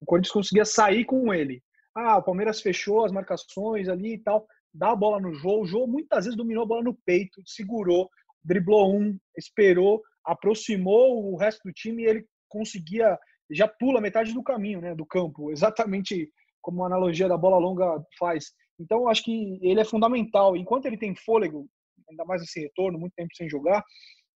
[0.01, 1.61] o Corinthians conseguia sair com ele.
[1.93, 4.45] Ah, o Palmeiras fechou as marcações ali e tal,
[4.75, 5.61] dá a bola no Jô.
[5.61, 8.09] O Jô muitas vezes dominou a bola no peito, segurou,
[8.43, 13.17] driblou um, esperou, aproximou o resto do time e ele conseguia,
[13.51, 16.29] já pula metade do caminho, né, do campo, exatamente
[16.61, 18.51] como a analogia da bola longa faz.
[18.79, 20.57] Então, eu acho que ele é fundamental.
[20.57, 21.67] Enquanto ele tem fôlego,
[22.09, 23.83] ainda mais esse retorno, muito tempo sem jogar,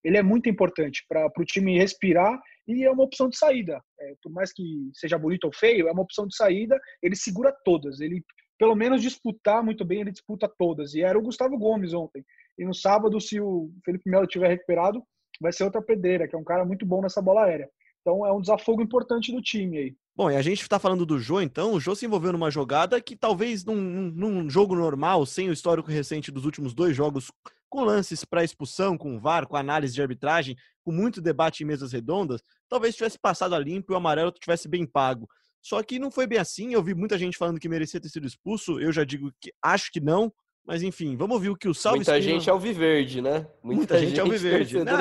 [0.02, 3.82] ele é muito importante para o time respirar e é uma opção de saída.
[4.00, 4.62] É, por mais que
[4.94, 6.80] seja bonito ou feio, é uma opção de saída.
[7.02, 8.00] Ele segura todas.
[8.00, 8.24] Ele
[8.60, 10.92] pelo menos disputar muito bem, ele disputa todas.
[10.92, 12.22] E era o Gustavo Gomes ontem.
[12.58, 15.02] E no sábado, se o Felipe Melo tiver recuperado,
[15.40, 17.70] vai ser outra pedreira, que é um cara muito bom nessa bola aérea.
[18.02, 19.96] Então é um desafogo importante do time aí.
[20.14, 21.72] Bom, e a gente está falando do Jô, então.
[21.72, 25.90] O Jô se envolveu numa jogada que talvez num, num, jogo normal, sem o histórico
[25.90, 27.32] recente dos últimos dois jogos,
[27.66, 31.92] com lances para expulsão, com VAR, com análise de arbitragem, com muito debate em mesas
[31.92, 35.26] redondas, talvez tivesse passado a limpo e o amarelo tivesse bem pago.
[35.62, 36.72] Só que não foi bem assim.
[36.72, 38.80] Eu vi muita gente falando que merecia ter sido expulso.
[38.80, 40.32] Eu já digo que acho que não.
[40.64, 42.38] Mas enfim, vamos ouvir o que o Salve Muita Espino...
[42.38, 43.46] gente é alviverde, né?
[43.62, 44.84] Muita, Muita gente, gente é alviverde.
[44.84, 44.92] Né?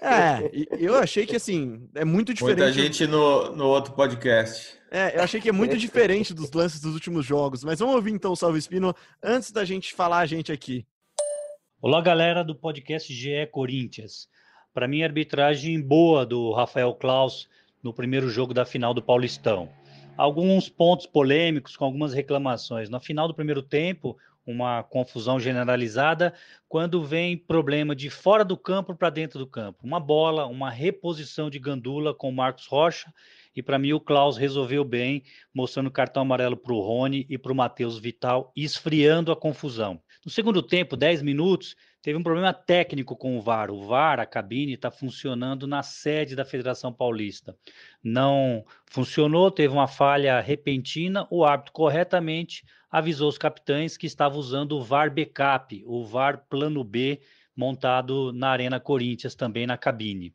[0.00, 2.60] É, eu achei que assim, é muito diferente.
[2.60, 4.78] Muita gente no, no outro podcast.
[4.90, 7.64] É, eu achei que é muito diferente dos lances dos últimos jogos.
[7.64, 10.86] Mas vamos ouvir então o Salve Espino antes da gente falar a gente aqui.
[11.80, 14.28] Olá, galera do podcast GE Corinthians.
[14.74, 17.48] Para mim, arbitragem boa do Rafael Klaus
[17.82, 19.68] no primeiro jogo da final do Paulistão.
[20.16, 22.88] Alguns pontos polêmicos com algumas reclamações.
[22.88, 24.16] No final do primeiro tempo,
[24.46, 26.34] uma confusão generalizada
[26.68, 29.80] quando vem problema de fora do campo para dentro do campo.
[29.84, 33.12] Uma bola, uma reposição de gandula com o Marcos Rocha.
[33.54, 35.22] E para mim o Klaus resolveu bem,
[35.54, 40.00] mostrando cartão amarelo para o Rony e para o Matheus Vital, esfriando a confusão.
[40.24, 43.70] No segundo tempo, 10 minutos, teve um problema técnico com o VAR.
[43.70, 47.56] O VAR, a cabine, está funcionando na sede da Federação Paulista.
[48.02, 51.26] Não funcionou, teve uma falha repentina.
[51.30, 56.82] O árbitro corretamente avisou os capitães que estava usando o VAR Backup, o VAR Plano
[56.82, 57.20] B,
[57.56, 60.34] montado na Arena Corinthians, também na cabine.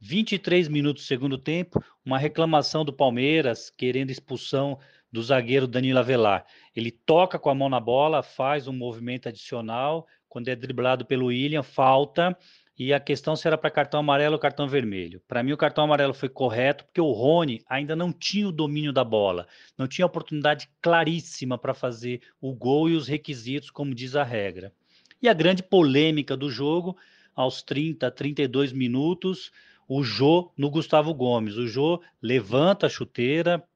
[0.00, 4.78] 23 minutos do segundo tempo, uma reclamação do Palmeiras querendo expulsão
[5.10, 6.44] do zagueiro Danilo Avelar.
[6.74, 11.28] Ele toca com a mão na bola, faz um movimento adicional, quando é driblado pelo
[11.28, 12.36] William, falta,
[12.78, 15.18] e a questão se era para cartão amarelo ou cartão vermelho.
[15.26, 18.92] Para mim, o cartão amarelo foi correto, porque o Rony ainda não tinha o domínio
[18.92, 24.14] da bola, não tinha oportunidade claríssima para fazer o gol e os requisitos, como diz
[24.14, 24.74] a regra.
[25.22, 26.98] E a grande polêmica do jogo,
[27.34, 29.50] aos 30, 32 minutos,
[29.88, 31.56] o Jô no Gustavo Gomes.
[31.56, 33.66] O Jô levanta a chuteira,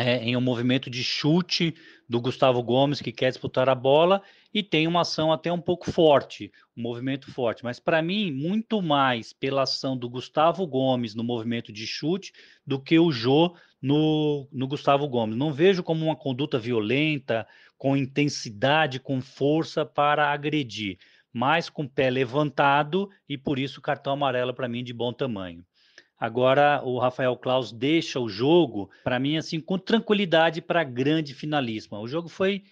[0.00, 1.74] é, em um movimento de chute
[2.08, 5.92] do Gustavo Gomes, que quer disputar a bola, e tem uma ação até um pouco
[5.92, 7.62] forte, um movimento forte.
[7.62, 12.32] Mas para mim, muito mais pela ação do Gustavo Gomes no movimento de chute
[12.66, 15.36] do que o Jô no, no Gustavo Gomes.
[15.36, 20.96] Não vejo como uma conduta violenta, com intensidade, com força para agredir,
[21.30, 25.62] mas com o pé levantado e por isso cartão amarelo para mim de bom tamanho.
[26.20, 31.32] Agora o Rafael Klaus deixa o jogo, para mim, assim, com tranquilidade para a grande
[31.32, 31.98] finalíssima.
[31.98, 32.62] O jogo foi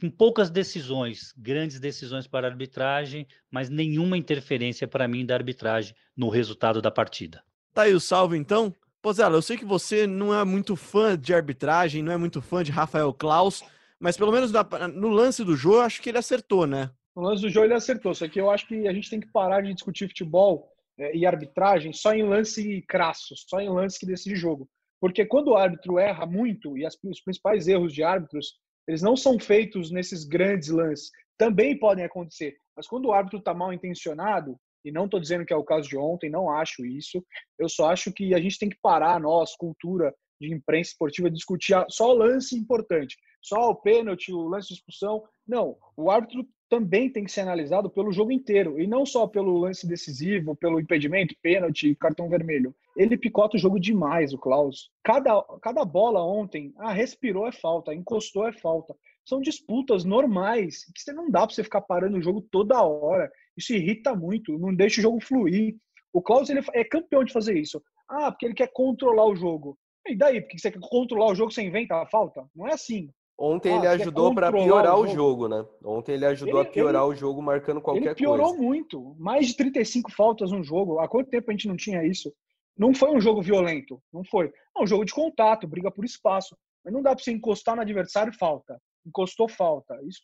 [0.00, 5.94] com poucas decisões, grandes decisões para a arbitragem, mas nenhuma interferência para mim da arbitragem
[6.16, 7.42] no resultado da partida.
[7.74, 8.74] Tá aí o salve então?
[9.02, 12.62] Pozela, eu sei que você não é muito fã de arbitragem, não é muito fã
[12.62, 13.62] de Rafael Klaus,
[14.00, 14.50] mas pelo menos
[14.94, 16.90] no lance do jogo, acho que ele acertou, né?
[17.14, 19.26] No lance do jogo ele acertou, só que eu acho que a gente tem que
[19.26, 20.72] parar de discutir futebol
[21.14, 24.68] e arbitragem só em lance crasso, só em lance que decide jogo.
[25.00, 28.54] Porque quando o árbitro erra muito, e as, os principais erros de árbitros,
[28.86, 31.10] eles não são feitos nesses grandes lances.
[31.36, 32.56] Também podem acontecer.
[32.76, 35.88] Mas quando o árbitro está mal intencionado, e não estou dizendo que é o caso
[35.88, 37.24] de ontem, não acho isso.
[37.58, 41.74] Eu só acho que a gente tem que parar, nós, cultura de imprensa esportiva, discutir
[41.88, 45.22] só o lance importante, só o pênalti, o lance de expulsão.
[45.46, 49.58] Não, o árbitro também tem que ser analisado pelo jogo inteiro e não só pelo
[49.58, 52.74] lance decisivo, pelo impedimento, pênalti, cartão vermelho.
[52.96, 54.90] Ele picota o jogo demais, o Klaus.
[55.02, 58.94] Cada, cada bola ontem, ah, respirou é falta, encostou é falta.
[59.24, 63.30] São disputas normais que você não dá para você ficar parando o jogo toda hora.
[63.56, 65.76] Isso irrita muito, não deixa o jogo fluir.
[66.12, 67.82] O Klaus ele é campeão de fazer isso.
[68.08, 69.78] Ah, porque ele quer controlar o jogo.
[70.08, 70.40] E daí?
[70.40, 72.46] Porque você quer controlar o jogo, você inventa a falta?
[72.54, 73.10] Não é assim.
[73.38, 75.46] Ontem ah, ele ajudou para piorar o jogo.
[75.46, 75.48] jogo.
[75.48, 75.64] né?
[75.84, 78.10] Ontem ele ajudou ele, a piorar ele, o jogo marcando qualquer coisa.
[78.10, 78.62] Ele piorou coisa.
[78.62, 79.14] muito.
[79.18, 80.98] Mais de 35 faltas no jogo.
[80.98, 82.32] Há quanto tempo a gente não tinha isso?
[82.76, 84.02] Não foi um jogo violento.
[84.12, 84.52] Não foi.
[84.76, 86.56] É um jogo de contato, briga por espaço.
[86.84, 88.80] Mas não dá para você encostar no adversário falta.
[89.06, 89.96] Encostou falta.
[90.04, 90.20] Isso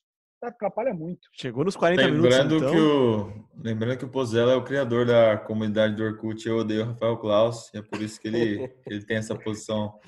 [0.48, 1.28] atrapalha muito.
[1.32, 2.72] Chegou nos 40 lembrando minutos, então...
[2.72, 6.82] Que o, lembrando que o Pozella é o criador da comunidade do Orkut, eu odeio
[6.82, 9.98] o Rafael Klaus, e é por isso que ele, ele tem essa posição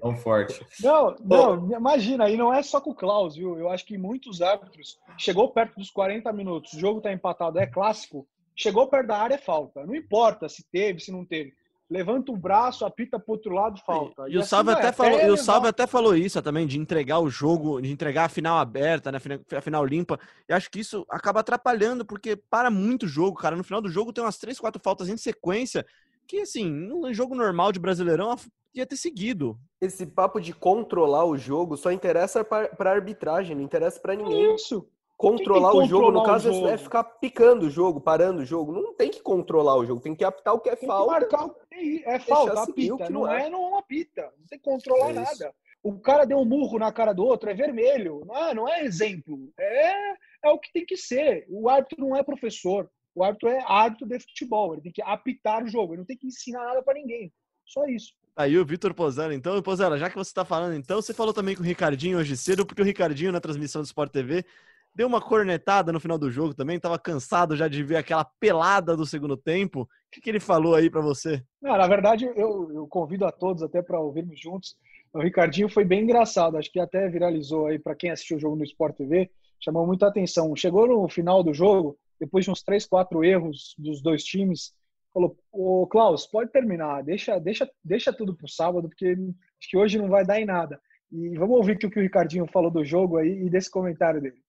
[0.00, 0.64] tão forte.
[0.80, 3.58] Não, não, imagina, e não é só com o Klaus, viu?
[3.58, 7.66] Eu acho que muitos árbitros, chegou perto dos 40 minutos, o jogo tá empatado, é
[7.66, 8.26] clássico,
[8.56, 9.86] chegou perto da área, é falta.
[9.86, 11.52] Não importa se teve, se não teve
[11.92, 14.28] levanta o braço, apita para outro lado, falta.
[14.28, 16.66] E, e o assim Salve até, falou, até, e o Salve até falou isso também,
[16.66, 19.18] de entregar o jogo, de entregar a final aberta, né,
[19.54, 20.18] a final limpa.
[20.48, 23.54] E acho que isso acaba atrapalhando, porque para muito jogo, cara.
[23.54, 25.84] No final do jogo tem umas três, quatro faltas em sequência,
[26.26, 28.34] que assim, num jogo normal de Brasileirão,
[28.74, 29.58] ia ter seguido.
[29.80, 34.54] Esse papo de controlar o jogo só interessa para arbitragem, não interessa para ninguém.
[34.54, 34.88] Isso
[35.22, 36.68] controlar o jogo, no caso, é jogo?
[36.68, 38.72] é ficar picando o jogo, parando o jogo.
[38.72, 41.14] Não tem que controlar o jogo, tem que apitar o que é tem falta.
[41.14, 43.08] Que marcar o que é, é falta, apita.
[43.08, 44.22] Não, não é, não apita.
[44.22, 45.54] Não tem que controlar é nada.
[45.80, 48.22] O cara deu um murro na cara do outro, é vermelho.
[48.26, 49.52] Não é, não é exemplo.
[49.58, 50.12] É,
[50.44, 51.46] é o que tem que ser.
[51.48, 52.90] O árbitro não é professor.
[53.14, 54.74] O árbitro é árbitro de futebol.
[54.74, 55.92] Ele tem que apitar o jogo.
[55.92, 57.32] Ele não tem que ensinar nada para ninguém.
[57.64, 58.12] Só isso.
[58.34, 59.60] Aí o Vitor Pozella, então.
[59.62, 62.64] Pozella, já que você está falando, então, você falou também com o Ricardinho hoje cedo,
[62.64, 64.44] porque o Ricardinho, na transmissão do Sport TV,
[64.94, 68.96] deu uma cornetada no final do jogo também, estava cansado já de ver aquela pelada
[68.96, 69.82] do segundo tempo.
[69.82, 71.42] O que, que ele falou aí para você?
[71.60, 74.76] Não, na verdade, eu, eu convido a todos até para ouvirmos juntos.
[75.12, 78.56] O Ricardinho foi bem engraçado, acho que até viralizou aí para quem assistiu o jogo
[78.56, 80.54] no Sport TV, chamou muita atenção.
[80.56, 84.72] Chegou no final do jogo, depois de uns três, quatro erros dos dois times,
[85.12, 89.98] falou: "Ô Klaus, pode terminar, deixa, deixa, deixa tudo pro sábado, porque acho que hoje
[89.98, 90.80] não vai dar em nada".
[91.10, 94.40] E vamos ouvir o que o Ricardinho falou do jogo aí e desse comentário dele.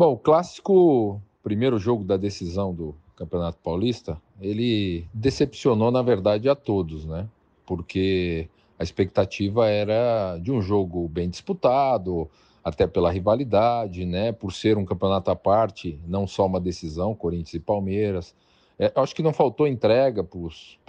[0.00, 6.54] Bom, o clássico primeiro jogo da decisão do Campeonato Paulista, ele decepcionou, na verdade, a
[6.54, 7.28] todos, né?
[7.66, 12.30] Porque a expectativa era de um jogo bem disputado,
[12.64, 14.32] até pela rivalidade, né?
[14.32, 18.34] Por ser um campeonato à parte, não só uma decisão, Corinthians e Palmeiras.
[18.78, 20.38] É, acho que não faltou entrega para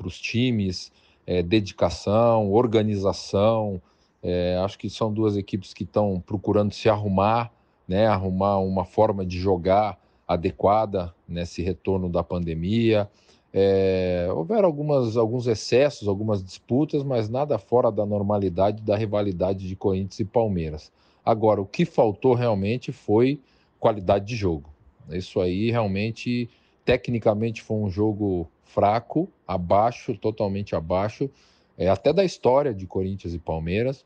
[0.08, 0.90] os times,
[1.28, 3.82] é, dedicação, organização.
[4.24, 7.52] É, acho que são duas equipes que estão procurando se arrumar
[7.92, 13.10] né, arrumar uma forma de jogar adequada nesse retorno da pandemia.
[13.54, 19.76] É, houveram algumas, alguns excessos, algumas disputas, mas nada fora da normalidade da rivalidade de
[19.76, 20.90] Corinthians e Palmeiras.
[21.26, 23.42] Agora, o que faltou realmente foi
[23.78, 24.70] qualidade de jogo.
[25.10, 26.50] Isso aí realmente,
[26.86, 31.30] tecnicamente, foi um jogo fraco, abaixo, totalmente abaixo,
[31.78, 34.06] é, até da história de Corinthians e Palmeiras.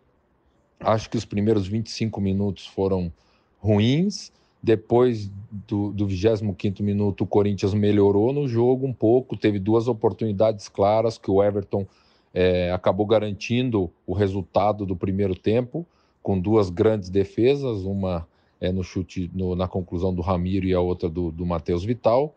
[0.80, 3.14] Acho que os primeiros 25 minutos foram
[3.66, 4.32] ruins.
[4.62, 5.32] Depois
[5.68, 11.18] do, do 25 minuto, o Corinthians melhorou no jogo um pouco, teve duas oportunidades claras
[11.18, 11.86] que o Everton
[12.34, 15.86] é, acabou garantindo o resultado do primeiro tempo,
[16.22, 18.28] com duas grandes defesas, uma
[18.60, 22.34] é, no chute no, na conclusão do Ramiro e a outra do, do Matheus Vital.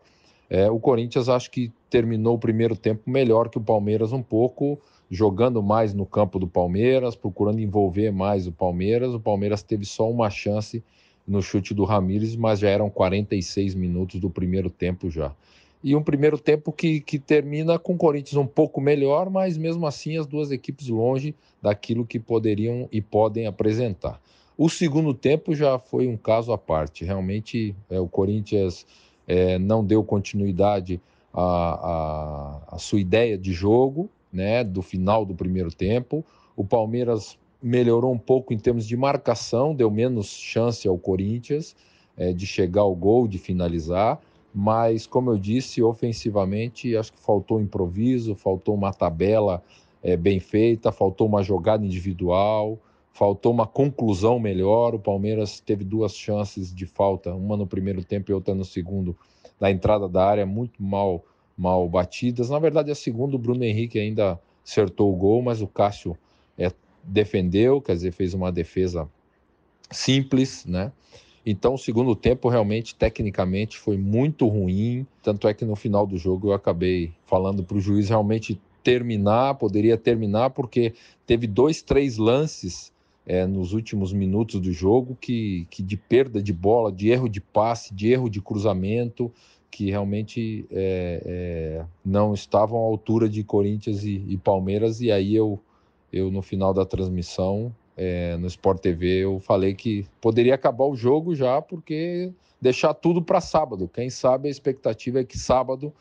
[0.49, 4.79] É, o Corinthians acho que terminou o primeiro tempo melhor que o Palmeiras um pouco,
[5.09, 9.13] jogando mais no campo do Palmeiras, procurando envolver mais o Palmeiras.
[9.13, 10.83] O Palmeiras teve só uma chance
[11.29, 15.31] no chute do Ramires, mas já eram 46 minutos do primeiro tempo já.
[15.81, 19.87] E um primeiro tempo que, que termina com o Corinthians um pouco melhor, mas mesmo
[19.87, 24.19] assim as duas equipes longe daquilo que poderiam e podem apresentar.
[24.57, 27.05] O segundo tempo já foi um caso à parte.
[27.05, 28.85] Realmente é, o Corinthians
[29.25, 30.99] é, não deu continuidade
[31.33, 36.25] à, à, à sua ideia de jogo, né, do final do primeiro tempo.
[36.57, 41.75] O Palmeiras melhorou um pouco em termos de marcação, deu menos chance ao Corinthians
[42.17, 44.19] é, de chegar ao gol, de finalizar.
[44.53, 49.63] Mas, como eu disse, ofensivamente, acho que faltou improviso, faltou uma tabela
[50.01, 52.79] é, bem feita, faltou uma jogada individual,
[53.13, 54.95] faltou uma conclusão melhor.
[54.95, 59.15] O Palmeiras teve duas chances de falta, uma no primeiro tempo e outra no segundo,
[59.59, 61.23] na entrada da área, muito mal
[61.59, 62.49] mal batidas.
[62.49, 66.17] Na verdade, a segunda, o Bruno Henrique ainda acertou o gol, mas o Cássio
[66.57, 66.71] é,
[67.09, 69.09] defendeu, quer dizer, fez uma defesa
[69.91, 70.91] simples, né?
[71.45, 75.07] Então, o segundo tempo realmente, tecnicamente, foi muito ruim.
[75.23, 79.55] Tanto é que no final do jogo eu acabei falando para o juiz realmente terminar,
[79.55, 80.93] poderia terminar, porque
[81.25, 82.91] teve dois, três lances
[83.25, 87.41] é, nos últimos minutos do jogo que, que de perda de bola, de erro de
[87.41, 89.31] passe, de erro de cruzamento,
[89.69, 94.99] que realmente é, é, não estavam à altura de Corinthians e, e, Palmeiras.
[94.99, 95.59] E aí eu,
[96.11, 100.95] eu no final da transmissão é, no Sport TV eu falei que poderia acabar o
[100.95, 103.87] jogo já porque deixar tudo para sábado.
[103.87, 105.93] Quem sabe a expectativa é que sábado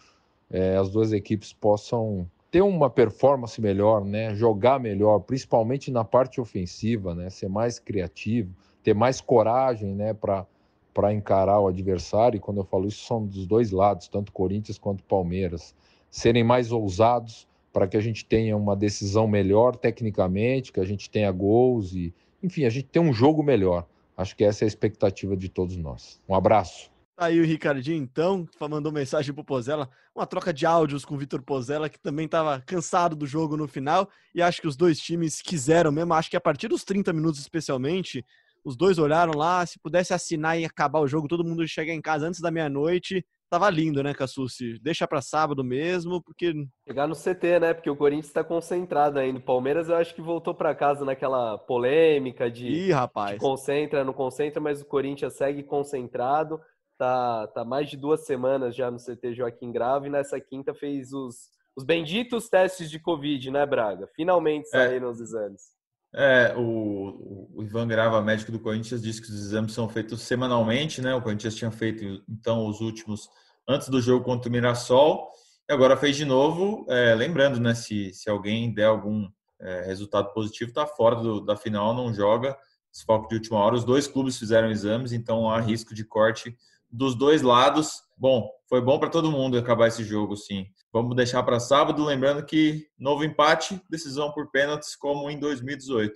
[0.50, 4.34] é, as duas equipes possam ter uma performance melhor, né?
[4.34, 7.28] Jogar melhor, principalmente na parte ofensiva, né?
[7.30, 10.14] Ser mais criativo, ter mais coragem, né?
[10.14, 14.78] Para encarar o adversário, e quando eu falo isso, são dos dois lados, tanto Corinthians
[14.78, 15.74] quanto Palmeiras,
[16.10, 17.46] serem mais ousados
[17.78, 22.12] para que a gente tenha uma decisão melhor tecnicamente, que a gente tenha gols e,
[22.42, 23.86] enfim, a gente tenha um jogo melhor.
[24.16, 26.20] Acho que essa é a expectativa de todos nós.
[26.28, 26.90] Um abraço.
[27.14, 31.18] Tá aí o Ricardinho, então, mandou mensagem pro Pozella, uma troca de áudios com o
[31.18, 34.98] Vitor Pozella, que também estava cansado do jogo no final, e acho que os dois
[34.98, 38.26] times quiseram mesmo, acho que a partir dos 30 minutos especialmente,
[38.64, 42.02] os dois olharam lá, se pudesse assinar e acabar o jogo, todo mundo chegar em
[42.02, 43.24] casa antes da meia-noite.
[43.50, 44.78] Tava lindo, né, Cassucci?
[44.82, 46.52] Deixa para sábado mesmo, porque.
[46.86, 47.72] Chegar no CT, né?
[47.72, 49.38] Porque o Corinthians está concentrado ainda.
[49.38, 52.66] O Palmeiras, eu acho que voltou para casa naquela polêmica de.
[52.66, 53.32] Ih, rapaz.
[53.32, 56.60] De concentra, não concentra, mas o Corinthians segue concentrado.
[56.98, 60.08] Tá, tá mais de duas semanas já no CT Joaquim Grave.
[60.08, 64.06] E nessa quinta fez os, os benditos testes de Covid, né, Braga?
[64.14, 64.70] Finalmente é.
[64.70, 65.10] saíram é.
[65.10, 65.77] os exames.
[66.14, 71.02] É, o, o, Ivan Grava, médico do Corinthians, disse que os exames são feitos semanalmente,
[71.02, 71.14] né?
[71.14, 73.28] O Corinthians tinha feito, então, os últimos
[73.68, 75.28] antes do jogo contra o Mirassol,
[75.68, 77.74] e agora fez de novo, é, lembrando, né?
[77.74, 79.28] Se, se alguém der algum
[79.60, 82.56] é, resultado positivo, está fora do, da final, não joga,
[82.90, 83.74] desfoque de última hora.
[83.74, 86.56] Os dois clubes fizeram exames, então há risco de corte
[86.90, 88.02] dos dois lados.
[88.16, 90.66] Bom, foi bom para todo mundo acabar esse jogo, sim.
[90.92, 96.12] Vamos deixar para sábado, lembrando que novo empate, decisão por pênaltis, como em 2018.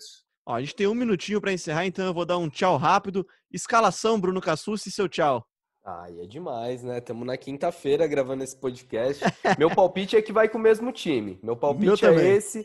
[0.47, 3.27] Ó, a gente tem um minutinho para encerrar, então eu vou dar um tchau rápido.
[3.51, 5.47] Escalação, Bruno Cassucci, seu tchau.
[5.85, 6.99] Ai, é demais, né?
[6.99, 9.23] Estamos na quinta-feira gravando esse podcast.
[9.59, 11.39] Meu palpite é que vai com o mesmo time.
[11.43, 12.65] Meu palpite Meu é esse.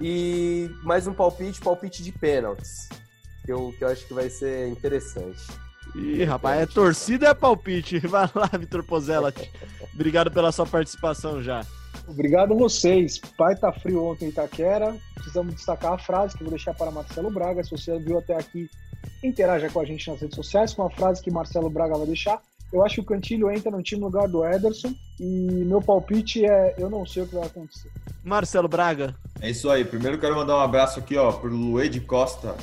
[0.00, 2.88] E mais um palpite, palpite de pênaltis.
[3.44, 5.40] Que eu, que eu acho que vai ser interessante.
[5.94, 7.98] Ih, rapaz, é torcida é palpite.
[8.06, 9.32] Vai lá, Vitor Pozella.
[9.94, 11.64] Obrigado pela sua participação já.
[12.08, 13.18] Obrigado a vocês.
[13.36, 14.96] Pai tá frio ontem em Itaquera.
[15.14, 17.62] Precisamos destacar a frase que eu vou deixar para Marcelo Braga.
[17.62, 18.68] Se você viu até aqui,
[19.22, 22.40] interaja com a gente nas redes sociais com a frase que Marcelo Braga vai deixar.
[22.72, 26.44] Eu acho que o Cantilho entra no time no lugar do Ederson e meu palpite
[26.44, 27.90] é eu não sei o que vai acontecer.
[28.24, 29.14] Marcelo Braga.
[29.40, 29.84] É isso aí.
[29.84, 32.56] Primeiro quero mandar um abraço aqui, ó, pro Luê Costa,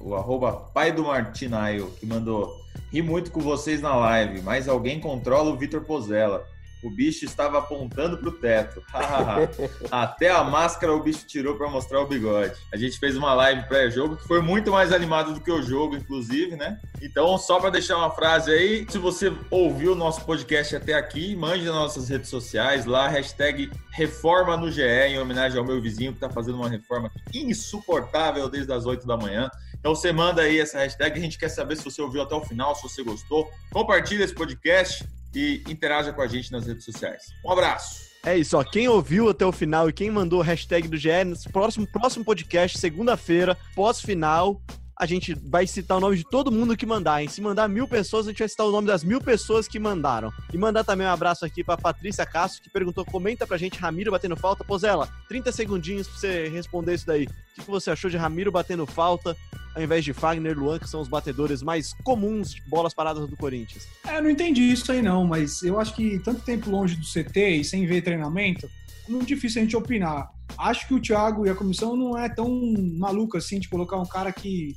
[0.00, 2.56] o arroba pai do Martinaio, que mandou
[2.92, 6.44] ri muito com vocês na live, mas alguém controla o Vitor Pozella.
[6.84, 8.82] O bicho estava apontando para o teto.
[9.90, 12.54] Até a máscara o bicho tirou para mostrar o bigode.
[12.72, 15.96] A gente fez uma live pré-jogo que foi muito mais animado do que o jogo,
[15.96, 16.78] inclusive, né?
[17.02, 21.34] Então, só para deixar uma frase aí, se você ouviu o nosso podcast até aqui,
[21.34, 26.12] mande nas nossas redes sociais lá, hashtag Reforma no GE, em homenagem ao meu vizinho
[26.12, 29.50] que está fazendo uma reforma insuportável desde as 8 da manhã.
[29.86, 32.40] Então você manda aí essa hashtag, a gente quer saber se você ouviu até o
[32.40, 33.48] final, se você gostou.
[33.70, 37.22] Compartilha esse podcast e interaja com a gente nas redes sociais.
[37.44, 38.00] Um abraço!
[38.24, 38.64] É isso, ó.
[38.64, 41.10] Quem ouviu até o final e quem mandou o hashtag do GE,
[41.52, 44.60] próximo, próximo podcast, segunda-feira, pós-final,
[44.98, 47.28] a gente vai citar o nome de todo mundo que mandar, hein?
[47.28, 50.32] Se mandar mil pessoas, a gente vai citar o nome das mil pessoas que mandaram.
[50.52, 54.10] E mandar também um abraço aqui pra Patrícia Castro, que perguntou, comenta pra gente, Ramiro
[54.10, 54.64] batendo falta.
[54.64, 57.28] Pozela, 30 segundinhos pra você responder isso daí.
[57.58, 59.36] O que você achou de Ramiro batendo falta,
[59.74, 63.36] ao invés de Fagner Luan, que são os batedores mais comuns de bolas paradas do
[63.36, 63.86] Corinthians?
[64.06, 67.04] É, eu não entendi isso aí não, mas eu acho que tanto tempo longe do
[67.04, 68.66] CT e sem ver treinamento,
[69.06, 70.30] é muito difícil a gente opinar.
[70.56, 72.48] Acho que o Thiago e a comissão não é tão
[72.94, 74.74] maluca assim de colocar um cara que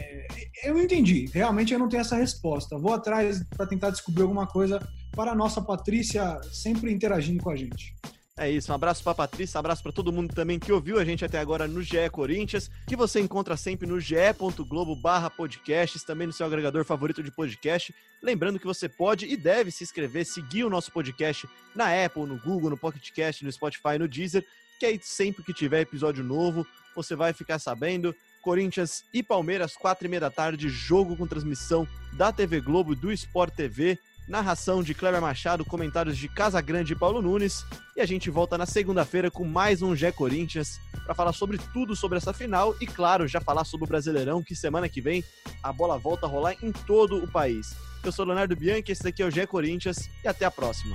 [0.00, 1.28] é, eu não entendi.
[1.32, 2.78] Realmente eu não tenho essa resposta.
[2.78, 4.80] Vou atrás para tentar descobrir alguma coisa
[5.12, 7.94] para a nossa Patrícia sempre interagindo com a gente.
[8.38, 11.04] É isso, um abraço para Patrícia, um abraço para todo mundo também que ouviu a
[11.04, 16.26] gente até agora no GE Corinthians, que você encontra sempre no ge.globo barra podcasts, também
[16.26, 17.94] no seu agregador favorito de podcast.
[18.22, 22.40] Lembrando que você pode e deve se inscrever, seguir o nosso podcast na Apple, no
[22.40, 24.42] Google, no Pocket Cast, no Spotify, no Deezer,
[24.78, 28.14] que aí sempre que tiver episódio novo, você vai ficar sabendo.
[28.40, 32.96] Corinthians e Palmeiras, quatro e meia da tarde, jogo com transmissão da TV Globo e
[32.96, 33.98] do Sport TV.
[34.28, 37.64] Narração de Kleber Machado, comentários de Casa Grande e Paulo Nunes.
[37.96, 41.96] E a gente volta na segunda-feira com mais um Gé Corinthians para falar sobre tudo
[41.96, 45.24] sobre essa final e, claro, já falar sobre o Brasileirão, que semana que vem
[45.62, 47.74] a bola volta a rolar em todo o país.
[48.04, 50.94] Eu sou Leonardo Bianchi, esse daqui é o Gé Corinthians e até a próxima.